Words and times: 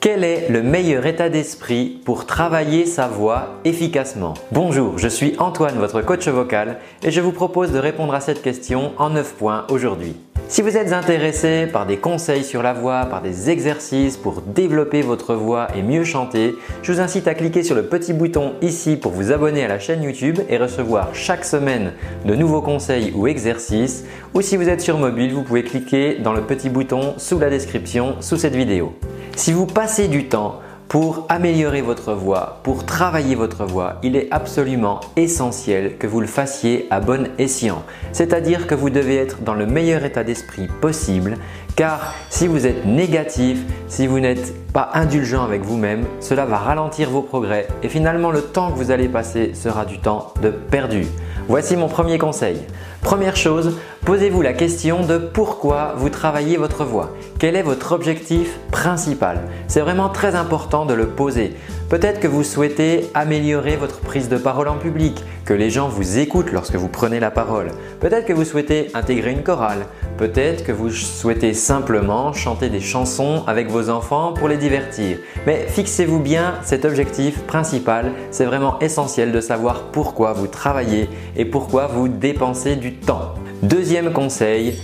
Quel 0.00 0.24
est 0.24 0.48
le 0.48 0.62
meilleur 0.62 1.04
état 1.04 1.28
d'esprit 1.28 2.00
pour 2.06 2.24
travailler 2.24 2.86
sa 2.86 3.06
voix 3.06 3.56
efficacement 3.66 4.32
Bonjour, 4.50 4.96
je 4.96 5.08
suis 5.08 5.34
Antoine, 5.38 5.78
votre 5.78 6.00
coach 6.00 6.26
vocal, 6.26 6.78
et 7.02 7.10
je 7.10 7.20
vous 7.20 7.32
propose 7.32 7.70
de 7.70 7.78
répondre 7.78 8.14
à 8.14 8.20
cette 8.20 8.40
question 8.40 8.92
en 8.96 9.10
9 9.10 9.34
points 9.34 9.66
aujourd'hui. 9.68 10.16
Si 10.48 10.62
vous 10.62 10.78
êtes 10.78 10.94
intéressé 10.94 11.66
par 11.70 11.84
des 11.84 11.98
conseils 11.98 12.44
sur 12.44 12.62
la 12.62 12.72
voix, 12.72 13.04
par 13.04 13.20
des 13.20 13.50
exercices 13.50 14.16
pour 14.16 14.40
développer 14.40 15.02
votre 15.02 15.34
voix 15.34 15.68
et 15.76 15.82
mieux 15.82 16.04
chanter, 16.04 16.54
je 16.82 16.92
vous 16.92 17.00
incite 17.00 17.28
à 17.28 17.34
cliquer 17.34 17.62
sur 17.62 17.74
le 17.74 17.84
petit 17.84 18.14
bouton 18.14 18.54
ici 18.62 18.96
pour 18.96 19.12
vous 19.12 19.32
abonner 19.32 19.64
à 19.64 19.68
la 19.68 19.78
chaîne 19.78 20.02
YouTube 20.02 20.38
et 20.48 20.56
recevoir 20.56 21.14
chaque 21.14 21.44
semaine 21.44 21.92
de 22.24 22.34
nouveaux 22.34 22.62
conseils 22.62 23.12
ou 23.14 23.26
exercices. 23.26 24.06
Ou 24.32 24.40
si 24.40 24.56
vous 24.56 24.70
êtes 24.70 24.80
sur 24.80 24.96
mobile, 24.96 25.34
vous 25.34 25.42
pouvez 25.42 25.62
cliquer 25.62 26.14
dans 26.14 26.32
le 26.32 26.40
petit 26.40 26.70
bouton 26.70 27.12
sous 27.18 27.38
la 27.38 27.50
description 27.50 28.16
sous 28.20 28.38
cette 28.38 28.56
vidéo. 28.56 28.94
Si 29.40 29.54
vous 29.54 29.64
passez 29.64 30.08
du 30.08 30.28
temps 30.28 30.60
pour 30.88 31.24
améliorer 31.30 31.80
votre 31.80 32.12
voix, 32.12 32.60
pour 32.62 32.84
travailler 32.84 33.34
votre 33.34 33.64
voix, 33.64 33.94
il 34.02 34.14
est 34.14 34.28
absolument 34.30 35.00
essentiel 35.16 35.96
que 35.96 36.06
vous 36.06 36.20
le 36.20 36.26
fassiez 36.26 36.86
à 36.90 37.00
bon 37.00 37.26
escient. 37.38 37.82
C'est-à-dire 38.12 38.66
que 38.66 38.74
vous 38.74 38.90
devez 38.90 39.16
être 39.16 39.40
dans 39.40 39.54
le 39.54 39.64
meilleur 39.64 40.04
état 40.04 40.24
d'esprit 40.24 40.68
possible, 40.82 41.38
car 41.74 42.14
si 42.28 42.48
vous 42.48 42.66
êtes 42.66 42.84
négatif, 42.84 43.60
si 43.88 44.06
vous 44.06 44.20
n'êtes 44.20 44.52
pas 44.74 44.90
indulgent 44.92 45.42
avec 45.42 45.62
vous-même, 45.62 46.04
cela 46.20 46.44
va 46.44 46.58
ralentir 46.58 47.08
vos 47.08 47.22
progrès 47.22 47.66
et 47.82 47.88
finalement 47.88 48.32
le 48.32 48.42
temps 48.42 48.70
que 48.70 48.76
vous 48.76 48.90
allez 48.90 49.08
passer 49.08 49.54
sera 49.54 49.86
du 49.86 50.00
temps 50.00 50.34
de 50.42 50.50
perdu. 50.50 51.06
Voici 51.48 51.78
mon 51.78 51.88
premier 51.88 52.18
conseil. 52.18 52.58
Première 53.00 53.36
chose, 53.36 53.78
posez-vous 54.04 54.42
la 54.42 54.52
question 54.52 55.04
de 55.04 55.18
pourquoi 55.18 55.94
vous 55.96 56.08
travaillez 56.08 56.56
votre 56.56 56.84
voix. 56.84 57.10
Quel 57.38 57.56
est 57.56 57.62
votre 57.62 57.92
objectif 57.92 58.58
principal? 58.70 59.42
C'est 59.68 59.80
vraiment 59.80 60.08
très 60.08 60.34
important 60.34 60.86
de 60.86 60.94
le 60.94 61.06
poser. 61.06 61.54
Peut-être 61.88 62.20
que 62.20 62.28
vous 62.28 62.44
souhaitez 62.44 63.10
améliorer 63.14 63.76
votre 63.76 64.00
prise 64.00 64.28
de 64.28 64.36
parole 64.36 64.68
en 64.68 64.76
public, 64.76 65.24
que 65.44 65.54
les 65.54 65.70
gens 65.70 65.88
vous 65.88 66.18
écoutent 66.18 66.52
lorsque 66.52 66.76
vous 66.76 66.88
prenez 66.88 67.18
la 67.18 67.30
parole. 67.30 67.68
Peut-être 67.98 68.26
que 68.26 68.32
vous 68.32 68.44
souhaitez 68.44 68.90
intégrer 68.94 69.32
une 69.32 69.42
chorale. 69.42 69.86
Peut-être 70.16 70.64
que 70.64 70.72
vous 70.72 70.90
souhaitez 70.90 71.52
simplement 71.52 72.32
chanter 72.32 72.68
des 72.68 72.80
chansons 72.80 73.42
avec 73.46 73.68
vos 73.68 73.90
enfants 73.90 74.32
pour 74.32 74.48
les 74.48 74.56
divertir. 74.56 75.18
Mais 75.46 75.66
fixez-vous 75.68 76.20
bien 76.20 76.54
cet 76.62 76.84
objectif 76.84 77.42
principal. 77.42 78.12
C'est 78.30 78.44
vraiment 78.44 78.78
essentiel 78.78 79.32
de 79.32 79.40
savoir 79.40 79.84
pourquoi 79.92 80.32
vous 80.32 80.46
travaillez 80.46 81.08
et 81.36 81.44
pourquoi 81.44 81.86
vous 81.88 82.08
dépensez 82.08 82.76
du 82.76 82.94
temps. 82.94 83.34
Deuxième 83.62 84.14
conseil, 84.14 84.80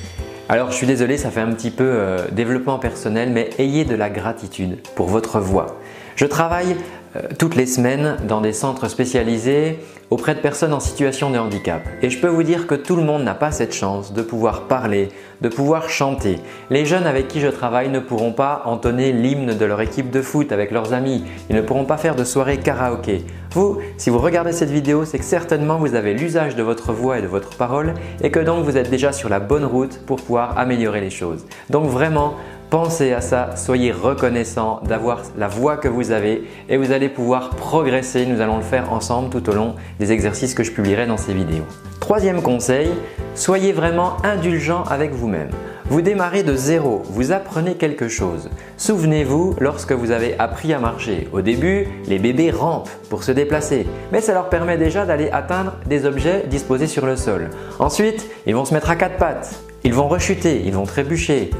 alors 0.51 0.71
je 0.71 0.77
suis 0.77 0.87
désolé, 0.87 1.17
ça 1.17 1.31
fait 1.31 1.41
un 1.41 1.51
petit 1.53 1.71
peu 1.71 1.85
euh, 1.87 2.29
développement 2.31 2.79
personnel, 2.79 3.31
mais 3.31 3.49
ayez 3.59 3.87
de 3.87 3.95
la 3.95 4.11
gratitude 4.11 4.77
pour 4.95 5.07
votre 5.07 5.41
voix. 5.41 5.79
Je 6.15 6.27
travaille 6.27 6.77
toutes 7.39 7.57
les 7.57 7.67
semaines 7.67 8.17
dans 8.27 8.41
des 8.41 8.53
centres 8.53 8.89
spécialisés 8.89 9.79
auprès 10.11 10.35
de 10.35 10.41
personnes 10.41 10.73
en 10.73 10.81
situation 10.81 11.31
de 11.31 11.39
handicap. 11.39 11.83
Et 12.01 12.11
je 12.11 12.21
peux 12.21 12.29
vous 12.29 12.45
dire 12.45 12.67
que 12.67 12.75
tout 12.75 12.97
le 12.97 13.03
monde 13.03 13.25
n'a 13.25 13.35
pas 13.35 13.51
cette 13.51 13.75
chance 13.75 14.13
de 14.13 14.23
pouvoir 14.23 14.63
parler, 14.63 15.09
de 15.41 15.49
pouvoir 15.49 15.91
chanter. 15.91 16.39
Les 16.71 16.87
jeunes 16.87 17.07
avec 17.07 17.29
qui 17.29 17.41
je 17.41 17.49
travaille 17.49 17.89
ne 17.89 17.99
pourront 17.99 18.33
pas 18.33 18.63
entonner 18.67 19.13
l'hymne 19.13 19.55
de 19.55 19.65
leur 19.65 19.81
équipe 19.81 20.11
de 20.11 20.23
foot 20.23 20.53
avec 20.53 20.71
leurs 20.71 20.93
amis. 20.93 21.25
Ils 21.51 21.57
ne 21.57 21.61
pourront 21.61 21.85
pas 21.85 21.97
faire 21.97 22.15
de 22.15 22.25
soirée 22.25 22.59
karaoké. 22.59 23.25
Vous, 23.51 23.79
si 23.97 24.11
vous 24.11 24.19
regardez 24.19 24.53
cette 24.53 24.71
vidéo, 24.71 25.05
c'est 25.05 25.19
que 25.19 25.25
certainement 25.25 25.79
vous 25.79 25.95
avez 25.95 26.15
l'usage 26.15 26.57
de 26.57 26.63
votre 26.63 26.93
voix 26.93 27.19
et 27.19 27.23
de 27.23 27.27
votre 27.27 27.57
parole 27.57 27.95
et 28.23 28.31
que 28.31 28.41
donc 28.41 28.65
vous 28.65 28.77
êtes 28.77 28.91
déjà 28.91 29.13
sur 29.13 29.29
la 29.29 29.41
bonne 29.41 29.65
route 29.65 30.01
pour 30.07 30.17
pouvoir 30.17 30.59
améliorer 30.59 31.01
les 31.01 31.11
choses. 31.11 31.47
Donc 31.71 31.87
vraiment, 31.87 32.35
Pensez 32.71 33.13
à 33.13 33.21
ça, 33.21 33.51
soyez 33.55 33.93
reconnaissant 33.93 34.81
d'avoir 34.85 35.23
la 35.39 35.47
voix 35.47 35.77
que 35.77 35.87
vous 35.87 36.11
avez 36.11 36.43
et 36.69 36.77
vous 36.77 36.91
allez 36.91 37.09
pouvoir 37.09 37.51
progresser. 37.51 38.27
Nous 38.27 38.41
allons 38.41 38.57
le 38.57 38.63
faire 38.65 38.93
ensemble 38.93 39.31
tout 39.31 39.49
au 39.49 39.53
long 39.53 39.77
des 40.01 40.11
exercices 40.11 40.53
que 40.53 40.65
je 40.65 40.73
publierai 40.73 41.07
dans 41.07 41.17
ces 41.17 41.33
vidéos. 41.33 41.65
Troisième 42.01 42.43
conseil, 42.43 42.91
soyez 43.37 43.73
vraiment 43.73 44.17
indulgent 44.25 44.83
avec 44.91 45.13
vous-même. 45.13 45.51
Vous 45.89 46.03
démarrez 46.03 46.43
de 46.43 46.57
zéro, 46.57 47.03
vous 47.05 47.31
apprenez 47.31 47.77
quelque 47.77 48.09
chose. 48.09 48.51
Souvenez-vous 48.77 49.55
lorsque 49.61 49.93
vous 49.93 50.11
avez 50.11 50.37
appris 50.41 50.73
à 50.73 50.81
marcher. 50.81 51.29
Au 51.33 51.43
début, 51.43 51.87
les 52.09 52.19
bébés 52.19 52.51
rampent 52.51 52.91
pour 53.09 53.23
se 53.23 53.31
déplacer, 53.31 53.87
mais 54.11 54.21
ça 54.21 54.35
leur 54.35 54.49
permet 54.49 54.77
déjà 54.77 55.07
d'aller 55.07 55.31
atteindre 55.31 55.75
des 55.87 56.05
objets 56.05 56.45
disposés 56.49 56.89
sur 56.89 57.07
le 57.07 57.15
sol. 57.15 57.51
Ensuite, 57.79 58.29
ils 58.47 58.57
vont 58.57 58.65
se 58.65 58.75
mettre 58.75 58.91
à 58.91 58.97
quatre 58.97 59.19
pattes, 59.19 59.61
ils 59.85 59.95
vont 59.95 60.09
rechuter, 60.09 60.63
ils 60.65 60.75
vont 60.75 60.87
trébucher, 60.87 61.51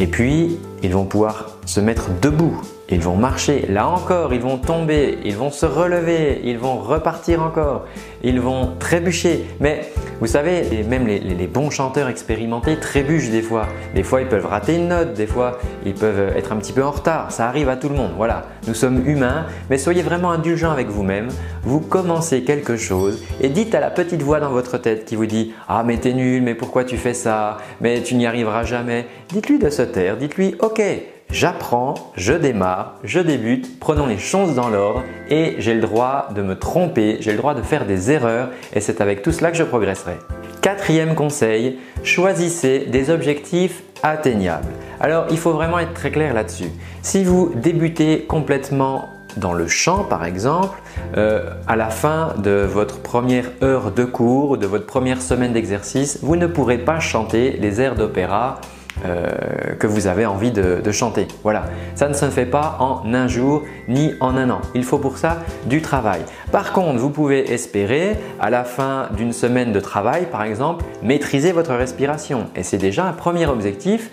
et 0.00 0.06
puis, 0.06 0.58
ils 0.82 0.92
vont 0.92 1.04
pouvoir 1.04 1.56
se 1.66 1.80
mettre 1.80 2.08
debout, 2.20 2.60
ils 2.90 3.00
vont 3.00 3.16
marcher. 3.16 3.66
Là 3.68 3.88
encore, 3.88 4.34
ils 4.34 4.40
vont 4.40 4.58
tomber, 4.58 5.18
ils 5.24 5.36
vont 5.36 5.50
se 5.50 5.66
relever, 5.66 6.40
ils 6.44 6.58
vont 6.58 6.76
repartir 6.76 7.42
encore, 7.42 7.86
ils 8.22 8.40
vont 8.40 8.72
trébucher. 8.78 9.44
Mais 9.60 9.90
vous 10.20 10.26
savez, 10.26 10.84
même 10.88 11.06
les, 11.06 11.46
bons 11.46 11.70
chanteurs 11.70 12.08
expérimentés 12.08 12.76
trébuchent 12.76 13.30
des 13.30 13.42
fois. 13.42 13.66
Des 13.94 14.02
fois, 14.02 14.20
ils 14.20 14.28
peuvent 14.28 14.46
rater 14.46 14.76
une 14.76 14.88
note, 14.88 15.14
des 15.14 15.26
fois, 15.26 15.58
ils 15.84 15.94
peuvent 15.94 16.36
être 16.36 16.52
un 16.52 16.56
petit 16.56 16.72
peu 16.72 16.84
en 16.84 16.90
retard. 16.90 17.32
Ça 17.32 17.48
arrive 17.48 17.68
à 17.68 17.76
tout 17.76 17.88
le 17.88 17.96
monde. 17.96 18.12
Voilà, 18.16 18.46
nous 18.66 18.74
sommes 18.74 19.06
humains, 19.06 19.46
mais 19.70 19.78
soyez 19.78 20.02
vraiment 20.02 20.30
indulgents 20.30 20.72
avec 20.72 20.88
vous-même. 20.88 21.28
Vous 21.62 21.80
commencez 21.80 22.42
quelque 22.42 22.76
chose 22.76 23.22
et 23.40 23.48
dites 23.48 23.74
à 23.74 23.80
la 23.80 23.90
petite 23.90 24.22
voix 24.22 24.40
dans 24.40 24.50
votre 24.50 24.78
tête 24.78 25.04
qui 25.04 25.16
vous 25.16 25.26
dit 25.26 25.52
Ah, 25.68 25.82
mais 25.84 25.96
t'es 25.96 26.12
nul, 26.12 26.42
mais 26.42 26.54
pourquoi 26.54 26.84
tu 26.84 26.96
fais 26.96 27.14
ça? 27.14 27.58
Mais 27.80 28.02
tu 28.02 28.14
n'y 28.14 28.26
arriveras 28.26 28.64
jamais. 28.64 29.06
Dites-lui 29.28 29.58
de 29.58 29.70
se 29.70 29.82
taire, 29.82 30.16
dites-lui 30.16 30.56
Ok, 30.60 30.82
J'apprends, 31.30 31.94
je 32.16 32.32
démarre, 32.32 32.94
je 33.02 33.18
débute, 33.18 33.80
prenons 33.80 34.06
les 34.06 34.18
choses 34.18 34.54
dans 34.54 34.68
l'ordre 34.68 35.02
et 35.30 35.56
j'ai 35.58 35.74
le 35.74 35.80
droit 35.80 36.28
de 36.34 36.42
me 36.42 36.56
tromper, 36.56 37.16
j'ai 37.20 37.32
le 37.32 37.38
droit 37.38 37.54
de 37.54 37.62
faire 37.62 37.86
des 37.86 38.10
erreurs 38.10 38.50
et 38.72 38.80
c'est 38.80 39.00
avec 39.00 39.22
tout 39.22 39.32
cela 39.32 39.50
que 39.50 39.56
je 39.56 39.64
progresserai. 39.64 40.14
Quatrième 40.62 41.14
conseil, 41.14 41.78
choisissez 42.04 42.86
des 42.86 43.10
objectifs 43.10 43.82
atteignables. 44.02 44.68
Alors 45.00 45.26
il 45.30 45.38
faut 45.38 45.52
vraiment 45.52 45.78
être 45.78 45.94
très 45.94 46.10
clair 46.10 46.34
là-dessus. 46.34 46.70
Si 47.02 47.24
vous 47.24 47.52
débutez 47.56 48.24
complètement 48.26 49.08
dans 49.36 49.52
le 49.52 49.66
chant 49.66 50.04
par 50.04 50.24
exemple, 50.24 50.80
euh, 51.16 51.50
à 51.66 51.74
la 51.74 51.90
fin 51.90 52.34
de 52.38 52.50
votre 52.50 53.00
première 53.00 53.50
heure 53.62 53.90
de 53.90 54.04
cours, 54.04 54.56
de 54.56 54.66
votre 54.66 54.86
première 54.86 55.20
semaine 55.20 55.52
d'exercice, 55.52 56.20
vous 56.22 56.36
ne 56.36 56.46
pourrez 56.46 56.78
pas 56.78 57.00
chanter 57.00 57.58
les 57.60 57.80
airs 57.80 57.96
d'opéra 57.96 58.60
euh, 59.04 59.74
que 59.78 59.86
vous 59.86 60.06
avez 60.06 60.26
envie 60.26 60.50
de, 60.50 60.92
chanter. 60.92 61.26
Voilà, 61.42 61.64
ça 61.94 62.08
ne 62.08 62.14
se 62.14 62.26
fait 62.26 62.46
pas 62.46 62.76
en 62.78 63.12
un 63.12 63.26
jour 63.26 63.62
ni 63.88 64.14
en 64.20 64.36
un 64.36 64.48
an. 64.50 64.60
Il 64.74 64.84
faut 64.84 64.98
pour 64.98 65.18
ça 65.18 65.38
du 65.66 65.82
travail. 65.82 66.20
Par 66.52 66.72
contre, 66.72 66.98
vous 66.98 67.10
pouvez 67.10 67.52
espérer 67.52 68.16
à 68.40 68.50
la 68.50 68.64
fin 68.64 69.08
d'une 69.16 69.32
semaine 69.32 69.72
de 69.72 69.80
travail, 69.80 70.26
par 70.30 70.44
exemple, 70.44 70.84
maîtriser 71.02 71.52
votre 71.52 71.74
respiration. 71.74 72.46
Et 72.54 72.62
c'est 72.62 72.78
déjà 72.78 73.04
un 73.04 73.12
premier 73.12 73.46
objectif 73.46 74.10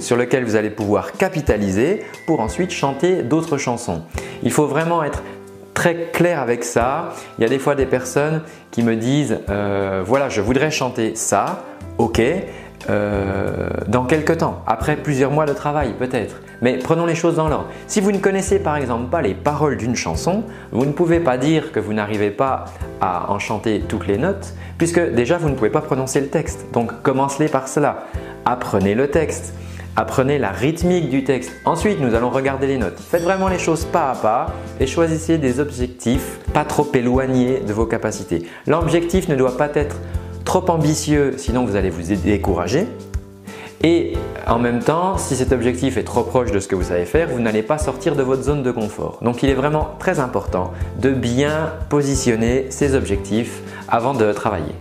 sur 0.00 0.16
lequel 0.16 0.44
vous 0.44 0.56
allez 0.56 0.70
pouvoir 0.70 1.12
capitaliser 1.12 2.02
pour 2.26 2.40
ensuite 2.40 2.70
chanter 2.70 3.22
d'autres 3.22 3.56
chansons. 3.56 4.02
Il 4.42 4.52
faut 4.52 4.66
vraiment 4.66 5.02
être 5.02 5.22
très 5.78 6.08
clair 6.12 6.40
avec 6.40 6.64
ça. 6.64 7.10
Il 7.38 7.42
y 7.42 7.44
a 7.44 7.48
des 7.48 7.60
fois 7.60 7.76
des 7.76 7.86
personnes 7.86 8.42
qui 8.70 8.82
me 8.82 8.96
disent 8.96 9.38
euh, 9.48 10.02
voilà, 10.04 10.28
je 10.28 10.40
voudrais 10.40 10.72
chanter 10.72 11.14
ça, 11.14 11.64
ok, 11.98 12.20
euh, 12.88 13.68
dans 13.86 14.04
quelques 14.04 14.38
temps, 14.38 14.62
après 14.66 14.96
plusieurs 14.96 15.30
mois 15.30 15.46
de 15.46 15.52
travail 15.52 15.94
peut-être. 15.98 16.36
Mais 16.62 16.78
prenons 16.78 17.06
les 17.06 17.14
choses 17.14 17.36
dans 17.36 17.48
l'ordre. 17.48 17.68
Si 17.86 18.00
vous 18.00 18.12
ne 18.12 18.18
connaissez 18.18 18.58
par 18.58 18.76
exemple 18.76 19.10
pas 19.10 19.20
les 19.20 19.34
paroles 19.34 19.76
d'une 19.76 19.96
chanson, 19.96 20.44
vous 20.72 20.86
ne 20.86 20.92
pouvez 20.92 21.20
pas 21.20 21.38
dire 21.38 21.72
que 21.72 21.80
vous 21.80 21.92
n'arrivez 21.92 22.30
pas 22.30 22.66
à 23.00 23.30
en 23.30 23.38
chanter 23.38 23.82
toutes 23.86 24.06
les 24.06 24.18
notes, 24.18 24.54
puisque 24.78 25.00
déjà 25.12 25.38
vous 25.38 25.48
ne 25.48 25.54
pouvez 25.54 25.70
pas 25.70 25.80
prononcer 25.80 26.20
le 26.20 26.28
texte. 26.28 26.66
Donc 26.72 27.02
commencez 27.02 27.48
par 27.48 27.68
cela. 27.68 28.04
Apprenez 28.44 28.94
le 28.94 29.08
texte. 29.08 29.54
Apprenez 29.96 30.38
la 30.38 30.50
rythmique 30.50 31.10
du 31.10 31.24
texte. 31.24 31.50
Ensuite, 31.64 32.00
nous 32.00 32.14
allons 32.14 32.30
regarder 32.30 32.68
les 32.68 32.78
notes. 32.78 33.00
Faites 33.00 33.24
vraiment 33.24 33.48
les 33.48 33.58
choses 33.58 33.84
pas 33.84 34.12
à 34.12 34.14
pas 34.14 34.46
et 34.78 34.86
choisissez 34.86 35.38
des 35.38 35.58
objectifs 35.58 36.38
pas 36.54 36.64
trop 36.64 36.86
éloignés 36.94 37.60
de 37.66 37.72
vos 37.72 37.84
capacités. 37.84 38.46
L'objectif 38.68 39.28
ne 39.28 39.34
doit 39.34 39.56
pas 39.56 39.68
être 39.74 39.96
trop 40.48 40.64
ambitieux, 40.70 41.34
sinon 41.36 41.66
vous 41.66 41.76
allez 41.76 41.90
vous 41.90 42.14
décourager. 42.14 42.86
Et 43.84 44.14
en 44.46 44.58
même 44.58 44.80
temps, 44.80 45.18
si 45.18 45.36
cet 45.36 45.52
objectif 45.52 45.98
est 45.98 46.04
trop 46.04 46.22
proche 46.22 46.50
de 46.50 46.58
ce 46.58 46.66
que 46.66 46.74
vous 46.74 46.84
savez 46.84 47.04
faire, 47.04 47.28
vous 47.28 47.38
n'allez 47.38 47.62
pas 47.62 47.76
sortir 47.76 48.16
de 48.16 48.22
votre 48.22 48.42
zone 48.42 48.62
de 48.62 48.70
confort. 48.70 49.18
Donc 49.20 49.42
il 49.42 49.50
est 49.50 49.54
vraiment 49.54 49.90
très 49.98 50.20
important 50.20 50.72
de 51.00 51.10
bien 51.10 51.74
positionner 51.90 52.68
ces 52.70 52.94
objectifs 52.94 53.60
avant 53.88 54.14
de 54.14 54.32
travailler. 54.32 54.74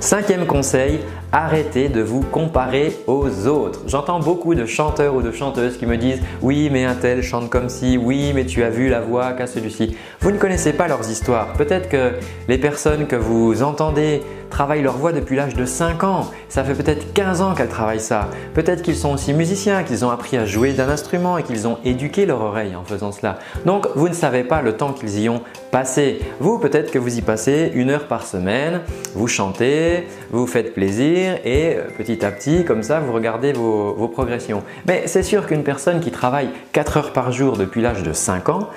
Cinquième 0.00 0.46
conseil, 0.46 0.98
arrêtez 1.30 1.88
de 1.88 2.02
vous 2.02 2.22
comparer 2.22 2.92
aux 3.06 3.46
autres. 3.46 3.82
J'entends 3.86 4.18
beaucoup 4.18 4.56
de 4.56 4.66
chanteurs 4.66 5.14
ou 5.14 5.22
de 5.22 5.30
chanteuses 5.30 5.76
qui 5.78 5.86
me 5.86 5.96
disent 5.96 6.20
oui 6.42 6.68
mais 6.72 6.84
un 6.84 6.96
tel 6.96 7.22
chante 7.22 7.48
comme 7.48 7.68
si, 7.68 7.96
oui 7.96 8.32
mais 8.34 8.44
tu 8.44 8.64
as 8.64 8.70
vu 8.70 8.88
la 8.88 9.00
voix 9.00 9.30
qu'a 9.34 9.46
celui-ci. 9.46 9.96
Vous 10.20 10.32
ne 10.32 10.38
connaissez 10.38 10.72
pas 10.72 10.88
leurs 10.88 11.08
histoires. 11.08 11.52
Peut-être 11.52 11.88
que 11.88 12.14
les 12.48 12.58
personnes 12.58 13.06
que 13.06 13.14
vous 13.14 13.62
entendez 13.62 14.22
travaillent 14.52 14.82
leur 14.82 14.96
voix 14.96 15.12
depuis 15.12 15.34
l'âge 15.34 15.54
de 15.54 15.64
5 15.64 16.04
ans. 16.04 16.30
Ça 16.48 16.62
fait 16.62 16.74
peut-être 16.74 17.12
15 17.14 17.40
ans 17.40 17.54
qu'elles 17.54 17.68
travaillent 17.68 17.98
ça. 17.98 18.28
Peut-être 18.54 18.82
qu'ils 18.82 18.96
sont 18.96 19.14
aussi 19.14 19.32
musiciens, 19.32 19.82
qu'ils 19.82 20.04
ont 20.04 20.10
appris 20.10 20.36
à 20.36 20.44
jouer 20.44 20.72
d'un 20.72 20.88
instrument 20.88 21.38
et 21.38 21.42
qu'ils 21.42 21.66
ont 21.66 21.78
éduqué 21.84 22.26
leur 22.26 22.42
oreille 22.42 22.76
en 22.76 22.84
faisant 22.84 23.10
cela. 23.10 23.38
Donc 23.64 23.88
vous 23.96 24.08
ne 24.08 24.14
savez 24.14 24.44
pas 24.44 24.62
le 24.62 24.76
temps 24.76 24.92
qu'ils 24.92 25.18
y 25.18 25.28
ont 25.28 25.40
passé. 25.70 26.20
Vous, 26.38 26.58
peut-être 26.58 26.92
que 26.92 26.98
vous 26.98 27.18
y 27.18 27.22
passez 27.22 27.72
une 27.74 27.90
heure 27.90 28.06
par 28.06 28.26
semaine, 28.26 28.82
vous 29.14 29.26
chantez, 29.26 30.06
vous 30.30 30.46
faites 30.46 30.74
plaisir 30.74 31.38
et 31.44 31.76
euh, 31.76 31.84
petit 31.96 32.24
à 32.24 32.30
petit, 32.30 32.64
comme 32.64 32.82
ça, 32.82 33.00
vous 33.00 33.12
regardez 33.12 33.54
vos, 33.54 33.94
vos 33.94 34.08
progressions. 34.08 34.62
Mais 34.86 35.04
c'est 35.06 35.22
sûr 35.22 35.46
qu'une 35.46 35.64
personne 35.64 36.00
qui 36.00 36.10
travaille 36.10 36.50
4 36.72 36.96
heures 36.98 37.12
par 37.14 37.32
jour 37.32 37.56
depuis 37.56 37.80
l'âge 37.80 38.02
de 38.02 38.12
5 38.12 38.50
ans, 38.50 38.68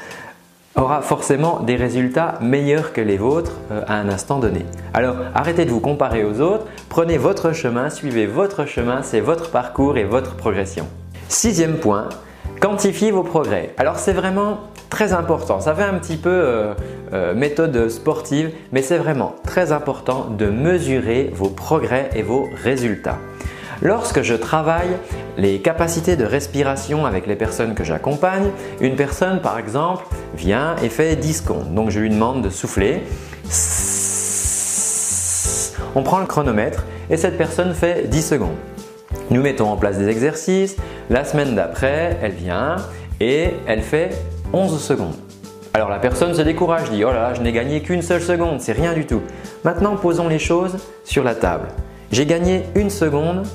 aura 0.76 1.02
forcément 1.02 1.62
des 1.62 1.76
résultats 1.76 2.36
meilleurs 2.42 2.94
que 2.94 3.02
les 3.02 3.18
vôtres 3.18 3.54
euh, 3.72 3.82
à 3.88 3.96
un 3.96 4.10
instant 4.10 4.40
donné. 4.40 4.66
Alors 4.94 5.16
arrêtez 5.34 5.66
de 5.66 5.72
vous 5.72 5.80
comparer 5.80 6.24
aux 6.24 6.42
autres, 6.42 6.66
prenez 6.90 7.18
votre 7.18 7.54
chemin, 7.54 7.90
suivez 7.90 8.26
votre 8.26 8.66
chemin, 8.66 9.02
c'est 9.02 9.22
votre 9.22 9.52
parcours 9.52 9.98
et 9.98 10.04
votre 10.04 10.36
progression. 10.36 10.88
Sixième 11.30 11.78
point, 11.78 12.10
quantifiez 12.60 13.12
vos 13.12 13.24
progrès. 13.24 13.74
Alors 13.78 13.98
c'est 13.98 14.14
vraiment 14.14 14.60
très 14.90 15.14
important, 15.14 15.60
ça 15.60 15.74
fait 15.74 15.84
un 15.84 15.96
petit 15.96 16.18
peu 16.18 16.30
euh, 16.30 16.74
euh, 17.14 17.34
méthode 17.34 17.90
sportive, 17.90 18.52
mais 18.72 18.82
c'est 18.82 18.98
vraiment 18.98 19.36
très 19.44 19.72
important 19.72 20.28
de 20.30 20.48
mesurer 20.48 21.32
vos 21.34 21.50
progrès 21.50 22.10
et 22.16 22.22
vos 22.22 22.48
résultats. 22.64 23.18
Lorsque 23.82 24.22
je 24.22 24.36
travaille 24.36 24.98
les 25.38 25.60
capacités 25.60 26.16
de 26.16 26.26
respiration 26.26 27.06
avec 27.06 27.28
les 27.28 27.36
personnes 27.36 27.76
que 27.76 27.84
j'accompagne, 27.84 28.50
une 28.80 28.96
personne 28.96 29.42
par 29.42 29.60
exemple 29.60 30.06
vient 30.36 30.76
et 30.82 30.90
fait 30.90 31.16
10 31.16 31.34
secondes. 31.34 31.74
Donc 31.74 31.90
je 31.90 32.00
lui 32.00 32.10
demande 32.10 32.42
de 32.42 32.50
souffler. 32.50 33.04
On 35.96 36.04
prend 36.04 36.20
le 36.20 36.26
chronomètre 36.26 36.86
et 37.10 37.18
cette 37.18 37.38
personne 37.38 37.74
fait 37.74 38.08
10 38.08 38.22
secondes. 38.22 38.56
Nous 39.30 39.42
mettons 39.42 39.70
en 39.70 39.78
place 39.78 39.98
des 39.98 40.08
exercices. 40.08 40.78
La 41.10 41.26
semaine 41.26 41.56
d'après, 41.56 42.18
elle 42.22 42.34
vient 42.34 42.78
et 43.20 43.52
elle 43.68 43.82
fait 43.82 44.10
11 44.54 44.82
secondes. 44.82 45.16
Alors 45.74 45.90
la 45.90 46.00
personne 46.00 46.34
se 46.34 46.42
décourage, 46.42 46.90
dit 46.90 47.04
Oh 47.04 47.12
là 47.12 47.22
là, 47.22 47.34
je 47.34 47.42
n'ai 47.42 47.52
gagné 47.52 47.82
qu'une 47.82 48.02
seule 48.02 48.22
seconde, 48.22 48.62
c'est 48.62 48.72
rien 48.72 48.94
du 48.94 49.06
tout. 49.06 49.22
Maintenant, 49.66 49.98
posons 49.98 50.30
les 50.30 50.40
choses 50.40 50.78
sur 51.04 51.24
la 51.24 51.36
table. 51.36 51.68
J'ai 52.12 52.26
gagné 52.26 52.64
une 52.76 52.90
seconde 52.90 53.46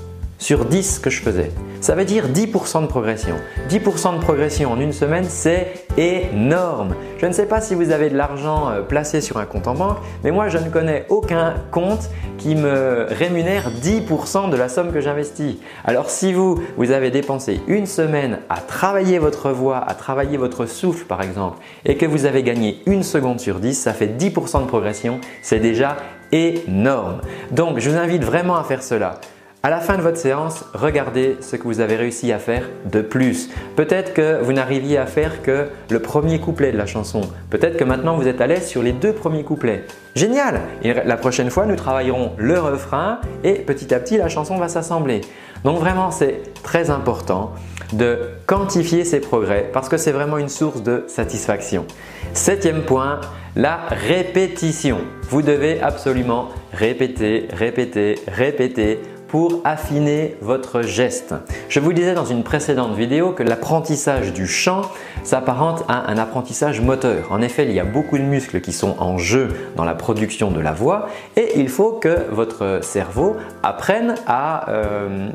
sur 0.41 0.65
10 0.65 0.99
que 0.99 1.11
je 1.11 1.21
faisais. 1.21 1.53
Ça 1.81 1.95
veut 1.95 2.05
dire 2.05 2.29
10% 2.29 2.83
de 2.83 2.87
progression. 2.87 3.37
10% 3.69 4.17
de 4.17 4.21
progression 4.21 4.73
en 4.73 4.81
une 4.81 4.93
semaine, 4.93 5.25
c'est 5.29 5.87
énorme. 5.97 6.97
Je 7.19 7.27
ne 7.27 7.33
sais 7.33 7.47
pas 7.47 7.61
si 7.61 7.75
vous 7.75 7.93
avez 7.93 8.09
de 8.09 8.17
l'argent 8.17 8.71
euh, 8.71 8.81
placé 8.81 9.21
sur 9.21 9.37
un 9.37 9.45
compte 9.45 9.69
en 9.69 9.75
banque, 9.75 9.99
mais 10.25 10.31
moi 10.31 10.49
je 10.49 10.59
ne 10.59 10.71
connais 10.71 11.05
aucun 11.11 11.55
compte 11.71 12.11
qui 12.39 12.55
me 12.55 13.07
rémunère 13.11 13.71
10% 13.71 14.51
de 14.51 14.57
la 14.57 14.71
somme 14.71 14.93
que 14.93 15.01
j'investis. 15.01 15.57
Alors 15.85 16.09
si 16.09 16.33
vous, 16.33 16.59
vous 16.79 16.91
avez 16.91 17.11
dépensé 17.11 17.61
une 17.69 17.87
semaine 17.87 18.39
à 18.49 18.57
travailler 18.61 19.19
votre 19.19 19.51
voix, 19.51 19.79
à 19.79 19.95
travailler 19.95 20.39
votre 20.39 20.65
souffle 20.65 21.05
par 21.05 21.23
exemple, 21.23 21.59
et 21.85 21.97
que 21.99 22.07
vous 22.07 22.25
avez 22.25 22.43
gagné 22.43 22.81
une 22.87 23.03
seconde 23.03 23.41
sur 23.41 23.61
10, 23.61 23.75
ça 23.75 23.93
fait 23.93 24.07
10% 24.07 24.63
de 24.63 24.67
progression, 24.67 25.21
c'est 25.43 25.61
déjà 25.61 25.99
énorme. 26.33 27.21
Donc 27.51 27.79
je 27.79 27.91
vous 27.91 27.99
invite 27.99 28.25
vraiment 28.25 28.57
à 28.57 28.65
faire 28.65 28.83
cela. 28.83 29.21
À 29.63 29.69
la 29.69 29.81
fin 29.81 29.99
de 29.99 30.03
votre 30.03 30.17
séance, 30.17 30.65
regardez 30.73 31.37
ce 31.43 31.55
que 31.57 31.65
vous 31.65 31.81
avez 31.81 31.95
réussi 31.95 32.33
à 32.33 32.39
faire 32.39 32.63
de 32.91 33.03
plus. 33.03 33.51
Peut-être 33.77 34.15
que 34.15 34.41
vous 34.43 34.55
n'arriviez 34.55 34.97
à 34.97 35.05
faire 35.05 35.43
que 35.43 35.69
le 35.91 36.01
premier 36.01 36.41
couplet 36.41 36.73
de 36.73 36.79
la 36.79 36.87
chanson. 36.87 37.21
Peut-être 37.51 37.77
que 37.77 37.85
maintenant 37.85 38.17
vous 38.17 38.27
êtes 38.27 38.41
à 38.41 38.47
l'aise 38.47 38.67
sur 38.67 38.83
les 38.83 38.93
deux 38.93 39.13
premiers 39.13 39.45
couplets. 39.45 39.85
Génial 40.15 40.63
la 40.83 41.17
prochaine 41.19 41.51
fois, 41.51 41.67
nous 41.67 41.77
travaillerons 41.77 42.33
le 42.39 42.59
refrain 42.59 43.21
et 43.45 43.53
petit 43.53 43.93
à 43.93 44.01
petit, 44.01 44.17
la 44.17 44.31
chanson 44.31 44.57
va 44.57 44.69
s'assembler. 44.69 45.21
Donc 45.63 45.79
vraiment, 45.79 46.11
c'est 46.11 46.41
très 46.63 46.89
important 46.89 47.53
de 47.93 48.31
quantifier 48.47 49.05
ses 49.05 49.21
progrès 49.21 49.69
parce 49.75 49.91
que 49.91 49.99
c'est 49.99 50.13
vraiment 50.13 50.39
une 50.39 50.49
source 50.49 50.83
de 50.83 51.05
satisfaction. 51.07 51.85
Septième 52.33 52.81
point, 52.81 53.21
la 53.57 53.79
répétition. 53.91 55.01
Vous 55.29 55.43
devez 55.43 55.83
absolument 55.83 56.49
répéter, 56.73 57.47
répéter, 57.53 58.15
répéter 58.27 59.01
pour 59.31 59.61
affiner 59.65 60.37
votre 60.41 60.83
geste. 60.83 61.35
Je 61.69 61.79
vous 61.79 61.93
disais 61.93 62.15
dans 62.15 62.25
une 62.25 62.43
précédente 62.43 62.95
vidéo 62.97 63.31
que 63.31 63.43
l'apprentissage 63.43 64.33
du 64.33 64.47
chant 64.47 64.83
s'apparente 65.23 65.85
à 65.89 66.11
un 66.11 66.19
apprentissage 66.19 66.81
moteur. 66.81 67.31
En 67.31 67.41
effet, 67.41 67.65
il 67.65 67.73
y 67.73 67.81
a 67.81 67.85
beaucoup 67.85 68.19
de 68.19 68.25
muscles 68.25 68.61
qui 68.61 68.73
sont 68.73 68.97
en 68.99 69.19
jeu 69.19 69.49
dans 69.77 69.85
la 69.85 69.95
production 69.95 70.51
de 70.51 70.61
la 70.61 70.73
voix 70.73 71.09
et 71.37 71.61
il 71.61 71.69
faut 71.69 71.93
que 71.93 72.27
votre 72.31 72.81
cerveau 72.83 73.37
apprenne 73.63 74.17
à, 74.27 74.69
euh, 74.71 75.29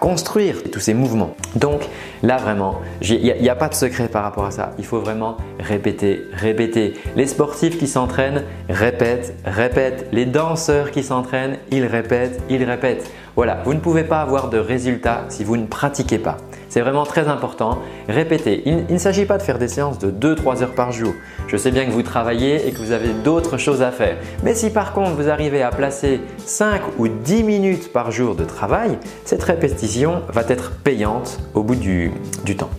construire 0.00 0.62
tous 0.72 0.80
ces 0.80 0.94
mouvements. 0.94 1.36
Donc 1.54 1.88
là 2.22 2.38
vraiment, 2.38 2.80
il 3.02 3.20
n'y 3.20 3.48
a 3.48 3.54
pas 3.54 3.68
de 3.68 3.74
secret 3.74 4.08
par 4.08 4.24
rapport 4.24 4.46
à 4.46 4.50
ça. 4.50 4.72
Il 4.78 4.84
faut 4.84 5.00
vraiment 5.00 5.36
répéter, 5.60 6.22
répéter. 6.32 6.94
Les 7.14 7.26
sportifs 7.26 7.78
qui 7.78 7.86
s'entraînent 7.86 8.42
répètent, 8.68 9.34
répètent. 9.44 10.08
Les 10.12 10.24
danseurs 10.24 10.90
qui 10.90 11.02
s'entraînent, 11.02 11.58
ils 11.70 11.84
répètent, 11.86 12.40
ils 12.48 12.64
répètent. 12.64 13.08
Voilà, 13.34 13.62
vous 13.64 13.72
ne 13.72 13.80
pouvez 13.80 14.04
pas 14.04 14.20
avoir 14.20 14.50
de 14.50 14.58
résultats 14.58 15.24
si 15.28 15.42
vous 15.42 15.56
ne 15.56 15.66
pratiquez 15.66 16.18
pas. 16.18 16.36
C'est 16.68 16.80
vraiment 16.80 17.04
très 17.04 17.28
important. 17.28 17.78
Répétez. 18.08 18.62
Il, 18.66 18.86
ne 18.88 18.98
s'agit 18.98 19.24
pas 19.24 19.38
de 19.38 19.42
faire 19.42 19.58
des 19.58 19.68
séances 19.68 19.98
de 19.98 20.10
2-3 20.10 20.62
heures 20.62 20.74
par 20.74 20.92
jour. 20.92 21.14
Je 21.48 21.56
sais 21.56 21.70
bien 21.70 21.84
que 21.86 21.90
vous 21.90 22.02
travaillez 22.02 22.66
et 22.66 22.72
que 22.72 22.78
vous 22.78 22.92
avez 22.92 23.10
d'autres 23.24 23.58
choses 23.58 23.82
à 23.82 23.90
faire. 23.90 24.16
Mais 24.42 24.54
si 24.54 24.70
par 24.70 24.92
contre 24.92 25.12
vous 25.12 25.28
arrivez 25.28 25.62
à 25.62 25.70
placer 25.70 26.20
5 26.38 26.80
ou 26.98 27.08
10 27.08 27.42
minutes 27.42 27.92
par 27.92 28.10
jour 28.10 28.34
de 28.34 28.44
travail, 28.44 28.98
cette 29.24 29.42
répétition 29.42 30.22
va 30.28 30.42
être 30.48 30.72
payante 30.72 31.38
au 31.54 31.62
bout 31.62 31.76
du, 31.76 32.10
du 32.44 32.56
temps. 32.56 32.70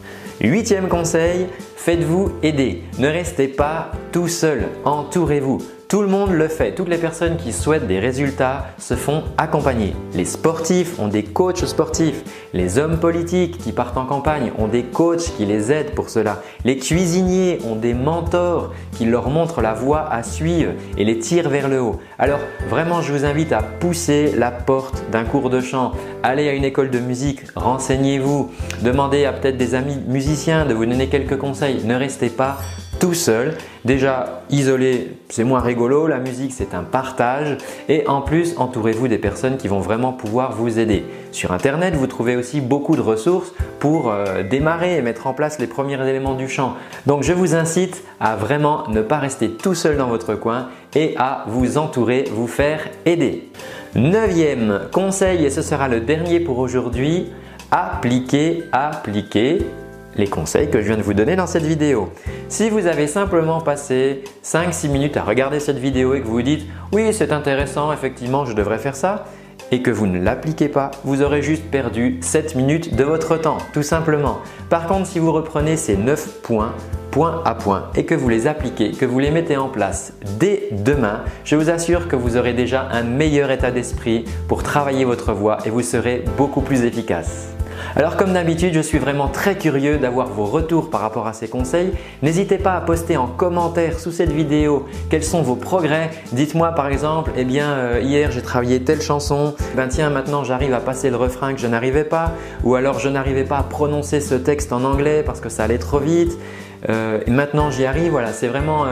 Huitième 0.42 0.88
conseil, 0.88 1.48
faites-vous 1.76 2.32
aider. 2.42 2.84
Ne 3.00 3.08
restez 3.08 3.48
pas 3.48 3.92
tout 4.12 4.28
seul. 4.28 4.70
Entourez-vous. 4.86 5.60
Tout 5.94 6.02
le 6.02 6.08
monde 6.08 6.32
le 6.32 6.48
fait. 6.48 6.74
Toutes 6.74 6.90
les 6.90 6.98
personnes 6.98 7.38
qui 7.38 7.54
souhaitent 7.54 7.86
des 7.86 8.00
résultats 8.00 8.66
se 8.80 8.96
font 8.96 9.22
accompagner. 9.38 9.94
Les 10.16 10.26
sportifs 10.26 10.98
ont 11.00 11.08
des 11.08 11.22
coachs 11.22 11.68
sportifs. 11.68 12.24
Les 12.52 12.80
hommes 12.80 12.98
politiques 12.98 13.60
qui 13.60 13.72
partent 13.72 13.98
en 13.98 14.08
campagne 14.08 14.52
ont 14.58 14.68
des 14.68 14.82
coachs 14.82 15.32
qui 15.38 15.46
les 15.46 15.72
aident 15.72 15.94
pour 15.94 16.10
cela. 16.10 16.42
Les 16.66 16.78
cuisiniers 16.78 17.60
ont 17.70 17.76
des 17.76 17.94
mentors 17.94 18.74
qui 18.94 19.06
leur 19.06 19.30
montrent 19.30 19.62
la 19.62 19.76
voie 19.76 20.12
à 20.12 20.24
suivre 20.24 20.72
et 20.98 21.06
les 21.06 21.20
tirent 21.20 21.50
vers 21.50 21.70
le 21.70 21.80
haut. 21.80 22.00
Alors 22.18 22.40
vraiment, 22.70 23.04
je 23.04 23.14
vous 23.14 23.24
invite 23.24 23.52
à 23.52 23.62
pousser 23.62 24.34
la 24.36 24.50
porte 24.50 25.04
d'un 25.12 25.26
cours 25.26 25.52
de 25.52 25.62
chant. 25.62 25.92
Allez 26.24 26.50
à 26.50 26.54
une 26.54 26.66
école 26.66 26.90
de 26.90 26.98
musique, 26.98 27.42
renseignez-vous. 27.56 28.50
Demandez 28.82 29.26
à 29.26 29.32
peut-être 29.32 29.58
des 29.58 29.76
amis 29.76 30.00
musiciens 30.08 30.66
de 30.66 30.74
vous 30.74 30.88
donner 30.88 31.08
quelques 31.08 31.38
conseils. 31.38 31.84
Ne 31.86 31.94
restez 31.94 32.30
pas 32.30 32.58
tout 33.04 33.14
seul. 33.14 33.56
Déjà, 33.84 34.44
isolé, 34.50 35.18
c'est 35.28 35.44
moins 35.44 35.60
rigolo. 35.60 36.08
La 36.08 36.20
musique, 36.20 36.54
c'est 36.54 36.74
un 36.74 36.84
partage. 36.84 37.58
Et 37.90 38.08
en 38.08 38.22
plus, 38.22 38.54
entourez-vous 38.56 39.10
des 39.10 39.18
personnes 39.18 39.58
qui 39.58 39.68
vont 39.68 39.82
vraiment 39.82 40.14
pouvoir 40.14 40.54
vous 40.54 40.80
aider. 40.80 41.04
Sur 41.34 41.52
Internet, 41.52 41.96
vous 41.96 42.08
trouvez 42.08 42.38
aussi 42.38 42.62
beaucoup 42.62 42.96
de 42.96 43.02
ressources 43.02 43.52
pour 43.80 44.10
euh, 44.10 44.44
démarrer 44.44 44.96
et 44.96 45.02
mettre 45.02 45.28
en 45.28 45.34
place 45.34 45.60
les 45.60 45.68
premiers 45.68 46.02
éléments 46.08 46.34
du 46.34 46.48
chant. 46.48 46.76
Donc, 47.06 47.24
je 47.24 47.34
vous 47.34 47.56
incite 47.56 48.06
à 48.22 48.38
vraiment 48.38 48.88
ne 48.88 49.02
pas 49.02 49.18
rester 49.18 49.50
tout 49.50 49.76
seul 49.76 49.98
dans 49.98 50.08
votre 50.08 50.36
coin 50.36 50.70
et 50.96 51.14
à 51.18 51.44
vous 51.50 51.78
entourer, 51.78 52.24
vous 52.32 52.48
faire 52.48 52.88
aider. 53.06 53.50
Neuvième 53.96 54.80
conseil, 54.94 55.44
et 55.44 55.50
ce 55.50 55.62
sera 55.62 55.90
le 55.90 56.00
dernier 56.00 56.40
pour 56.40 56.58
aujourd'hui, 56.58 57.34
appliquer, 57.70 58.64
appliquer 58.72 59.60
les 60.16 60.28
conseils 60.28 60.70
que 60.70 60.82
je 60.82 60.88
viens 60.88 60.98
de 60.98 61.02
vous 61.02 61.14
donner 61.14 61.36
dans 61.36 61.48
cette 61.48 61.64
vidéo. 61.64 62.10
Si 62.50 62.70
vous 62.70 62.88
avez 62.88 63.08
simplement 63.08 63.62
passé 63.62 64.24
5-6 64.44 64.90
minutes 64.90 65.18
à 65.18 65.24
regarder 65.24 65.60
cette 65.60 65.80
vidéo 65.80 66.14
et 66.14 66.22
que 66.22 66.26
vous 66.26 66.34
vous 66.34 66.42
dites 66.42 66.66
oui 66.92 67.14
c'est 67.14 67.32
intéressant, 67.32 67.92
effectivement 67.92 68.46
je 68.46 68.54
devrais 68.54 68.80
faire 68.80 68.96
ça, 68.96 69.26
et 69.72 69.82
que 69.82 69.92
vous 69.92 70.08
ne 70.08 70.22
l'appliquez 70.22 70.68
pas, 70.68 70.92
vous 71.04 71.22
aurez 71.22 71.42
juste 71.42 71.64
perdu 71.66 72.20
7 72.22 72.56
minutes 72.56 72.96
de 72.96 73.04
votre 73.04 73.38
temps, 73.38 73.58
tout 73.74 73.82
simplement. 73.82 74.40
Par 74.70 74.88
contre, 74.88 75.08
si 75.08 75.20
vous 75.20 75.32
reprenez 75.32 75.78
ces 75.78 75.98
9 75.98 76.42
points, 76.42 76.74
point 77.12 77.42
à 77.46 77.56
point, 77.56 77.90
et 77.96 78.06
que 78.06 78.16
vous 78.16 78.30
les 78.30 78.48
appliquez, 78.48 78.92
que 78.92 79.06
vous 79.06 79.20
les 79.20 79.32
mettez 79.32 79.58
en 79.58 79.70
place 79.70 80.14
dès 80.40 80.70
demain, 80.72 81.22
je 81.44 81.56
vous 81.56 81.70
assure 81.70 82.08
que 82.08 82.16
vous 82.16 82.38
aurez 82.38 82.54
déjà 82.54 82.88
un 82.92 83.04
meilleur 83.04 83.52
état 83.52 83.72
d'esprit 83.72 84.26
pour 84.48 84.64
travailler 84.64 85.06
votre 85.06 85.34
voix 85.34 85.58
et 85.66 85.70
vous 85.70 85.82
serez 85.82 86.24
beaucoup 86.38 86.62
plus 86.62 86.84
efficace. 86.84 87.53
Alors 87.96 88.18
comme 88.18 88.34
d'habitude, 88.34 88.74
je 88.74 88.80
suis 88.80 88.98
vraiment 88.98 89.28
très 89.28 89.56
curieux 89.58 89.98
d'avoir 89.98 90.28
vos 90.28 90.46
retours 90.46 90.90
par 90.90 91.02
rapport 91.02 91.28
à 91.28 91.34
ces 91.34 91.48
conseils. 91.48 91.92
N'hésitez 92.22 92.58
pas 92.58 92.76
à 92.76 92.82
poster 92.82 93.18
en 93.18 93.28
commentaire 93.28 94.00
sous 94.00 94.12
cette 94.12 94.32
vidéo 94.32 94.88
quels 95.10 95.24
sont 95.24 95.44
vos 95.44 95.56
progrès. 95.56 96.10
Dites-moi 96.32 96.72
par 96.72 96.88
exemple, 96.88 97.32
eh 97.38 97.46
bien 97.46 97.70
euh, 97.72 98.00
hier 98.02 98.32
j'ai 98.32 98.42
travaillé 98.42 98.82
telle 98.82 99.02
chanson, 99.02 99.56
ben 99.76 99.88
tiens 99.88 100.10
maintenant 100.10 100.44
j'arrive 100.44 100.74
à 100.74 100.80
passer 100.80 101.10
le 101.10 101.18
refrain 101.18 101.54
que 101.54 101.60
je 101.60 101.68
n'arrivais 101.68 102.04
pas, 102.04 102.32
ou 102.64 102.76
alors 102.76 103.00
je 103.00 103.10
n'arrivais 103.10 103.44
pas 103.44 103.58
à 103.58 103.64
prononcer 103.64 104.22
ce 104.22 104.36
texte 104.36 104.74
en 104.74 104.84
anglais 104.84 105.24
parce 105.24 105.40
que 105.40 105.50
ça 105.50 105.64
allait 105.64 105.78
trop 105.78 106.00
vite. 106.00 106.38
Euh, 106.90 107.20
et 107.26 107.32
maintenant 107.32 107.72
j'y 107.72 107.86
arrive, 107.86 108.12
voilà, 108.12 108.34
c'est 108.34 108.48
vraiment 108.48 108.86
euh, 108.86 108.90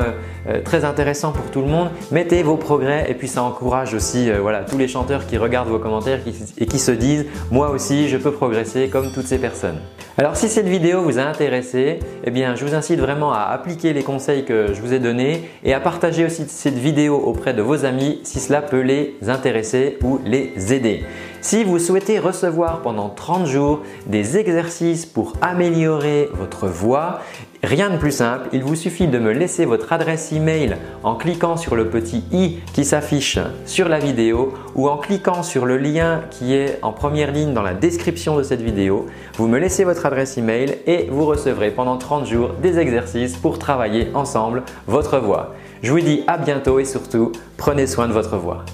euh, 0.47 0.61
très 0.63 0.85
intéressant 0.85 1.31
pour 1.31 1.45
tout 1.51 1.61
le 1.61 1.67
monde. 1.67 1.89
Mettez 2.11 2.43
vos 2.43 2.57
progrès 2.57 3.05
et 3.09 3.13
puis 3.13 3.27
ça 3.27 3.43
encourage 3.43 3.93
aussi 3.93 4.31
voilà, 4.31 4.61
tous 4.61 4.77
les 4.77 4.87
chanteurs 4.87 5.25
qui 5.25 5.37
regardent 5.37 5.69
vos 5.69 5.79
commentaires 5.79 6.19
et 6.57 6.65
qui 6.65 6.79
se 6.79 6.91
disent 6.91 7.25
moi 7.49 7.69
aussi 7.69 8.09
je 8.09 8.17
peux 8.17 8.31
progresser 8.31 8.87
comme 8.87 9.11
toutes 9.13 9.27
ces 9.27 9.37
personnes. 9.37 9.79
Alors 10.17 10.35
si 10.35 10.49
cette 10.49 10.67
vidéo 10.67 11.01
vous 11.01 11.19
a 11.19 11.23
intéressé, 11.23 11.99
eh 12.23 12.31
bien 12.31 12.55
je 12.55 12.65
vous 12.65 12.75
incite 12.75 12.99
vraiment 12.99 13.31
à 13.31 13.43
appliquer 13.43 13.93
les 13.93 14.03
conseils 14.03 14.43
que 14.45 14.73
je 14.73 14.81
vous 14.81 14.93
ai 14.93 14.99
donnés 14.99 15.49
et 15.63 15.73
à 15.73 15.79
partager 15.79 16.25
aussi 16.25 16.43
cette 16.47 16.77
vidéo 16.77 17.15
auprès 17.17 17.53
de 17.53 17.61
vos 17.61 17.85
amis 17.85 18.19
si 18.23 18.39
cela 18.39 18.61
peut 18.61 18.81
les 18.81 19.15
intéresser 19.27 19.97
ou 20.03 20.19
les 20.25 20.73
aider. 20.73 21.03
Si 21.39 21.63
vous 21.63 21.79
souhaitez 21.79 22.19
recevoir 22.19 22.81
pendant 22.81 23.09
30 23.09 23.47
jours 23.47 23.81
des 24.05 24.37
exercices 24.37 25.07
pour 25.07 25.33
améliorer 25.41 26.29
votre 26.33 26.67
voix, 26.67 27.19
rien 27.63 27.89
de 27.89 27.97
plus 27.97 28.11
simple, 28.11 28.49
il 28.53 28.63
vous 28.63 28.75
suffit 28.75 29.07
de 29.07 29.19
me 29.19 29.31
laisser 29.31 29.65
votre 29.65 29.93
adresse 29.93 30.31
email 30.31 30.77
en 31.03 31.15
cliquant 31.15 31.57
sur 31.57 31.75
le 31.75 31.89
petit 31.89 32.23
i 32.31 32.59
qui 32.73 32.85
s'affiche 32.85 33.39
sur 33.65 33.87
la 33.87 33.99
vidéo 33.99 34.53
ou 34.75 34.89
en 34.89 34.97
cliquant 34.97 35.43
sur 35.43 35.65
le 35.65 35.77
lien 35.77 36.21
qui 36.29 36.53
est 36.53 36.79
en 36.81 36.91
première 36.91 37.31
ligne 37.31 37.53
dans 37.53 37.61
la 37.61 37.73
description 37.73 38.37
de 38.37 38.43
cette 38.43 38.61
vidéo. 38.61 39.07
Vous 39.35 39.47
me 39.47 39.59
laissez 39.59 39.83
votre 39.83 40.05
adresse 40.05 40.37
email 40.37 40.77
et 40.85 41.07
vous 41.09 41.25
recevrez 41.25 41.71
pendant 41.71 41.97
30 41.97 42.25
jours 42.25 42.51
des 42.61 42.79
exercices 42.79 43.37
pour 43.37 43.59
travailler 43.59 44.09
ensemble 44.13 44.63
votre 44.87 45.19
voix. 45.19 45.55
Je 45.83 45.91
vous 45.91 45.99
dis 45.99 46.23
à 46.27 46.37
bientôt 46.37 46.79
et 46.79 46.85
surtout, 46.85 47.31
prenez 47.57 47.87
soin 47.87 48.07
de 48.07 48.13
votre 48.13 48.37
voix. 48.37 48.65